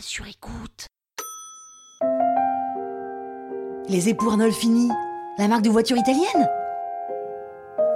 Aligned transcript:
Sur 0.00 0.26
écoute. 0.26 0.86
Les 3.88 4.08
époux 4.08 4.28
Arnolfini, 4.28 4.90
la 5.38 5.46
marque 5.46 5.62
de 5.62 5.70
voiture 5.70 5.96
italienne 5.96 6.48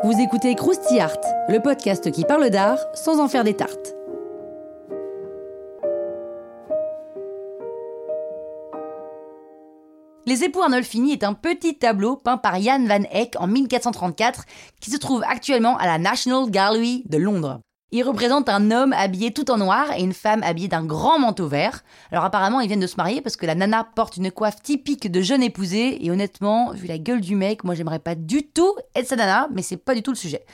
Vous 0.05 0.12
écoutez 0.21 0.55
Krusty 0.55 1.01
Art, 1.01 1.21
le 1.48 1.61
podcast 1.61 2.11
qui 2.12 2.25
parle 2.25 2.48
d'art 2.51 2.79
sans 2.95 3.19
en 3.19 3.29
faire 3.29 3.45
des 3.45 3.55
tartes. 3.55 3.95
Les 10.27 10.45
époux 10.45 10.62
Arnolfini 10.62 11.12
est 11.12 11.25
un 11.25 11.34
petit 11.34 11.77
tableau 11.77 12.17
peint 12.17 12.39
par 12.39 12.61
Jan 12.62 12.84
van 12.87 13.03
Eyck 13.11 13.34
en 13.39 13.48
1434 13.48 14.45
qui 14.81 14.91
se 14.91 14.97
trouve 14.97 15.25
actuellement 15.27 15.77
à 15.77 15.87
la 15.87 15.98
National 15.98 16.51
Gallery 16.51 17.03
de 17.09 17.19
Londres. 17.19 17.61
Il 17.93 18.05
représente 18.05 18.49
un 18.49 18.71
homme 18.71 18.93
habillé 18.93 19.33
tout 19.33 19.51
en 19.51 19.57
noir 19.57 19.91
et 19.97 20.03
une 20.03 20.12
femme 20.12 20.45
habillée 20.45 20.69
d'un 20.69 20.85
grand 20.85 21.19
manteau 21.19 21.48
vert. 21.48 21.83
Alors 22.12 22.25
apparemment, 22.25 22.61
ils 22.61 22.69
viennent 22.69 22.79
de 22.79 22.87
se 22.87 22.97
marier 22.97 23.21
parce 23.21 23.37
que 23.37 23.47
la 23.47 23.56
nana 23.56 23.83
porte 23.83 24.17
une 24.17 24.31
coiffe 24.31 24.62
typique 24.62 25.11
de 25.11 25.20
jeune 25.20 25.42
épousée 25.42 26.05
et 26.05 26.11
honnêtement, 26.12 26.73
vu 26.73 26.87
la 26.87 26.98
gueule 26.98 27.20
du 27.20 27.34
mec, 27.34 27.64
moi 27.64 27.75
j'aimerais 27.75 27.98
pas 27.98 28.14
du 28.14 28.47
tout 28.47 28.77
être 28.95 29.09
sa 29.09 29.17
nana, 29.17 29.48
mais 29.53 29.62
c'est 29.62 29.77
pas 29.77 29.97
du 29.97 30.03
tout 30.03 30.12
le 30.12 30.17
sujet. 30.17 30.45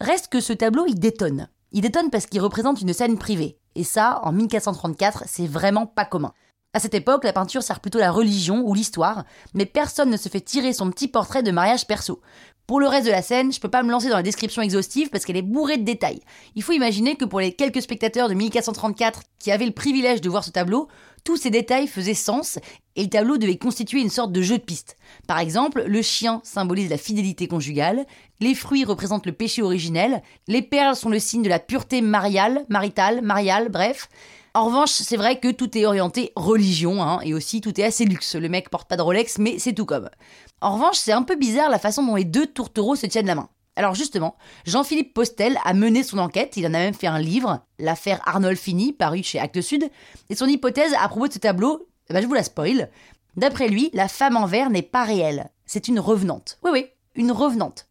Reste 0.00 0.28
que 0.28 0.40
ce 0.40 0.52
tableau, 0.52 0.84
il 0.86 0.98
détonne. 0.98 1.48
Il 1.70 1.82
détonne 1.82 2.10
parce 2.10 2.26
qu'il 2.26 2.40
représente 2.40 2.80
une 2.80 2.92
scène 2.92 3.18
privée. 3.18 3.56
Et 3.76 3.84
ça, 3.84 4.20
en 4.24 4.32
1434, 4.32 5.24
c'est 5.26 5.46
vraiment 5.46 5.86
pas 5.86 6.04
commun. 6.04 6.32
À 6.72 6.78
cette 6.78 6.94
époque, 6.94 7.24
la 7.24 7.32
peinture 7.32 7.64
sert 7.64 7.80
plutôt 7.80 7.98
la 7.98 8.12
religion 8.12 8.62
ou 8.64 8.74
l'histoire, 8.74 9.24
mais 9.54 9.66
personne 9.66 10.08
ne 10.08 10.16
se 10.16 10.28
fait 10.28 10.40
tirer 10.40 10.72
son 10.72 10.88
petit 10.90 11.08
portrait 11.08 11.42
de 11.42 11.50
mariage 11.50 11.88
perso. 11.88 12.20
Pour 12.68 12.78
le 12.78 12.86
reste 12.86 13.06
de 13.06 13.10
la 13.10 13.22
scène, 13.22 13.52
je 13.52 13.58
peux 13.58 13.68
pas 13.68 13.82
me 13.82 13.90
lancer 13.90 14.08
dans 14.08 14.16
la 14.16 14.22
description 14.22 14.62
exhaustive 14.62 15.10
parce 15.10 15.24
qu'elle 15.24 15.36
est 15.36 15.42
bourrée 15.42 15.78
de 15.78 15.84
détails. 15.84 16.20
Il 16.54 16.62
faut 16.62 16.70
imaginer 16.70 17.16
que 17.16 17.24
pour 17.24 17.40
les 17.40 17.52
quelques 17.52 17.82
spectateurs 17.82 18.28
de 18.28 18.34
1434 18.34 19.22
qui 19.40 19.50
avaient 19.50 19.66
le 19.66 19.72
privilège 19.72 20.20
de 20.20 20.30
voir 20.30 20.44
ce 20.44 20.52
tableau, 20.52 20.86
tous 21.24 21.36
ces 21.36 21.50
détails 21.50 21.88
faisaient 21.88 22.14
sens 22.14 22.60
et 22.94 23.02
le 23.02 23.10
tableau 23.10 23.36
devait 23.36 23.58
constituer 23.58 24.00
une 24.00 24.08
sorte 24.08 24.30
de 24.30 24.40
jeu 24.40 24.58
de 24.58 24.62
piste. 24.62 24.96
Par 25.26 25.40
exemple, 25.40 25.82
le 25.84 26.02
chien 26.02 26.40
symbolise 26.44 26.88
la 26.88 26.98
fidélité 26.98 27.48
conjugale, 27.48 28.06
les 28.38 28.54
fruits 28.54 28.84
représentent 28.84 29.26
le 29.26 29.32
péché 29.32 29.62
originel, 29.62 30.22
les 30.46 30.62
perles 30.62 30.94
sont 30.94 31.08
le 31.08 31.18
signe 31.18 31.42
de 31.42 31.48
la 31.48 31.58
pureté 31.58 32.00
mariale, 32.00 32.64
maritale, 32.68 33.22
mariale, 33.22 33.70
bref. 33.70 34.08
En 34.52 34.64
revanche, 34.64 34.90
c'est 34.90 35.16
vrai 35.16 35.38
que 35.38 35.52
tout 35.52 35.78
est 35.78 35.86
orienté 35.86 36.32
religion, 36.34 37.02
hein, 37.02 37.20
et 37.22 37.34
aussi 37.34 37.60
tout 37.60 37.80
est 37.80 37.84
assez 37.84 38.04
luxe. 38.04 38.34
Le 38.34 38.48
mec 38.48 38.68
porte 38.68 38.88
pas 38.88 38.96
de 38.96 39.02
Rolex, 39.02 39.38
mais 39.38 39.60
c'est 39.60 39.72
tout 39.72 39.86
comme. 39.86 40.10
En 40.60 40.74
revanche, 40.74 40.96
c'est 40.96 41.12
un 41.12 41.22
peu 41.22 41.36
bizarre 41.36 41.70
la 41.70 41.78
façon 41.78 42.04
dont 42.04 42.16
les 42.16 42.24
deux 42.24 42.48
tourtereaux 42.48 42.96
se 42.96 43.06
tiennent 43.06 43.26
la 43.26 43.36
main. 43.36 43.48
Alors 43.76 43.94
justement, 43.94 44.36
Jean-Philippe 44.66 45.14
Postel 45.14 45.56
a 45.64 45.72
mené 45.72 46.02
son 46.02 46.18
enquête, 46.18 46.56
il 46.56 46.66
en 46.66 46.74
a 46.74 46.78
même 46.78 46.94
fait 46.94 47.06
un 47.06 47.20
livre, 47.20 47.60
L'affaire 47.78 48.20
Arnolfini, 48.26 48.92
paru 48.92 49.22
chez 49.22 49.38
Actes 49.38 49.60
Sud, 49.60 49.88
et 50.28 50.34
son 50.34 50.46
hypothèse 50.46 50.94
à 51.00 51.08
propos 51.08 51.28
de 51.28 51.32
ce 51.32 51.38
tableau, 51.38 51.86
eh 52.08 52.12
ben, 52.12 52.20
je 52.20 52.26
vous 52.26 52.34
la 52.34 52.42
spoil. 52.42 52.90
D'après 53.36 53.68
lui, 53.68 53.90
la 53.94 54.08
femme 54.08 54.36
en 54.36 54.46
vert 54.46 54.68
n'est 54.68 54.82
pas 54.82 55.04
réelle, 55.04 55.48
c'est 55.64 55.86
une 55.86 56.00
revenante. 56.00 56.58
Oui 56.64 56.70
oui, 56.72 56.86
une 57.14 57.30
revenante. 57.30 57.86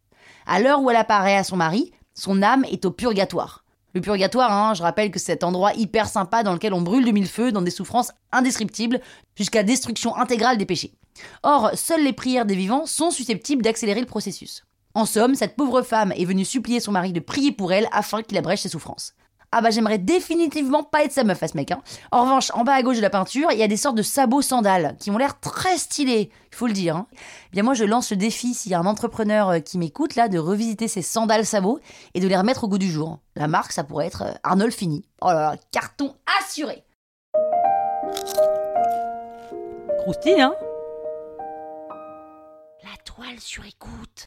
À 0.46 0.60
l'heure 0.60 0.82
où 0.82 0.90
elle 0.90 0.96
apparaît 0.96 1.38
à 1.38 1.44
son 1.44 1.56
mari, 1.56 1.92
son 2.12 2.42
âme 2.42 2.66
est 2.70 2.84
au 2.84 2.90
purgatoire. 2.90 3.59
Le 3.92 4.00
purgatoire, 4.00 4.52
hein, 4.52 4.74
je 4.74 4.82
rappelle 4.82 5.10
que 5.10 5.18
c'est 5.18 5.32
cet 5.32 5.44
endroit 5.44 5.72
hyper 5.74 6.08
sympa 6.08 6.42
dans 6.42 6.52
lequel 6.52 6.74
on 6.74 6.80
brûle 6.80 7.04
de 7.04 7.10
mille 7.10 7.26
feux 7.26 7.50
dans 7.50 7.62
des 7.62 7.70
souffrances 7.70 8.12
indescriptibles 8.30 9.00
jusqu'à 9.34 9.62
destruction 9.64 10.16
intégrale 10.16 10.58
des 10.58 10.66
péchés. 10.66 10.94
Or, 11.42 11.72
seules 11.74 12.04
les 12.04 12.12
prières 12.12 12.46
des 12.46 12.54
vivants 12.54 12.86
sont 12.86 13.10
susceptibles 13.10 13.62
d'accélérer 13.62 14.00
le 14.00 14.06
processus. 14.06 14.64
En 14.94 15.06
somme, 15.06 15.34
cette 15.34 15.56
pauvre 15.56 15.82
femme 15.82 16.12
est 16.16 16.24
venue 16.24 16.44
supplier 16.44 16.80
son 16.80 16.92
mari 16.92 17.12
de 17.12 17.20
prier 17.20 17.52
pour 17.52 17.72
elle 17.72 17.88
afin 17.92 18.22
qu'il 18.22 18.38
abrège 18.38 18.60
ses 18.60 18.68
souffrances. 18.68 19.14
Ah 19.52 19.62
bah 19.62 19.70
j'aimerais 19.70 19.98
définitivement 19.98 20.84
pas 20.84 21.02
être 21.02 21.10
sa 21.12 21.24
meuf 21.24 21.42
à 21.42 21.48
ce 21.48 21.56
mec. 21.56 21.72
Hein. 21.72 21.82
En 22.12 22.22
revanche, 22.22 22.52
en 22.54 22.62
bas 22.62 22.74
à 22.74 22.82
gauche 22.82 22.98
de 22.98 23.02
la 23.02 23.10
peinture, 23.10 23.50
il 23.50 23.58
y 23.58 23.64
a 23.64 23.68
des 23.68 23.76
sortes 23.76 23.96
de 23.96 24.02
sabots 24.02 24.42
sandales 24.42 24.96
qui 25.00 25.10
ont 25.10 25.18
l'air 25.18 25.40
très 25.40 25.76
stylés, 25.76 26.30
il 26.52 26.56
faut 26.56 26.68
le 26.68 26.72
dire. 26.72 26.94
Hein. 26.94 27.06
Eh 27.12 27.54
bien 27.54 27.64
moi 27.64 27.74
je 27.74 27.84
lance 27.84 28.10
le 28.10 28.16
défi 28.16 28.54
s'il 28.54 28.70
y 28.70 28.76
a 28.76 28.78
un 28.78 28.86
entrepreneur 28.86 29.48
euh, 29.48 29.58
qui 29.58 29.76
m'écoute 29.76 30.14
là 30.14 30.28
de 30.28 30.38
revisiter 30.38 30.86
ces 30.86 31.02
sandales 31.02 31.46
sabots 31.46 31.80
et 32.14 32.20
de 32.20 32.28
les 32.28 32.36
remettre 32.36 32.62
au 32.62 32.68
goût 32.68 32.78
du 32.78 32.90
jour. 32.90 33.18
La 33.34 33.48
marque 33.48 33.72
ça 33.72 33.82
pourrait 33.82 34.06
être 34.06 34.22
euh, 34.22 34.32
Arnold 34.44 34.72
Fini. 34.72 35.04
Oh 35.20 35.28
là 35.28 35.40
là, 35.40 35.56
carton 35.72 36.14
assuré. 36.40 36.84
Croustille 40.02 40.40
hein 40.40 40.54
La 42.84 42.96
toile 43.04 43.40
sur 43.40 43.64
écoute. 43.66 44.26